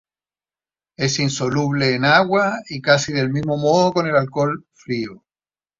[0.97, 5.23] Es insoluble en agua y casi del mismo modo con el alcohol frío.